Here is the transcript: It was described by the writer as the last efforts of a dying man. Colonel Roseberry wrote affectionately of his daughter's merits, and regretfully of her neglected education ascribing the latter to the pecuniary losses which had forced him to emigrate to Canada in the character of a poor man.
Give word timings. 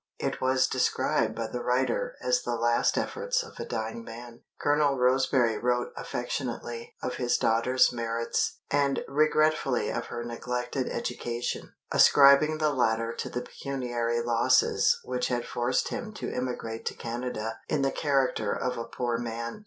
It 0.17 0.41
was 0.41 0.65
described 0.67 1.35
by 1.35 1.45
the 1.45 1.61
writer 1.61 2.15
as 2.23 2.41
the 2.41 2.55
last 2.55 2.97
efforts 2.97 3.43
of 3.43 3.59
a 3.59 3.65
dying 3.65 4.03
man. 4.03 4.41
Colonel 4.59 4.97
Roseberry 4.97 5.59
wrote 5.59 5.93
affectionately 5.95 6.95
of 7.03 7.17
his 7.17 7.37
daughter's 7.37 7.93
merits, 7.93 8.57
and 8.71 9.03
regretfully 9.07 9.91
of 9.91 10.07
her 10.07 10.23
neglected 10.23 10.87
education 10.89 11.75
ascribing 11.91 12.57
the 12.57 12.71
latter 12.73 13.13
to 13.13 13.29
the 13.29 13.41
pecuniary 13.41 14.21
losses 14.23 14.99
which 15.03 15.27
had 15.27 15.45
forced 15.45 15.89
him 15.89 16.13
to 16.15 16.33
emigrate 16.33 16.83
to 16.87 16.95
Canada 16.95 17.59
in 17.69 17.83
the 17.83 17.91
character 17.91 18.51
of 18.53 18.79
a 18.79 18.85
poor 18.85 19.19
man. 19.19 19.59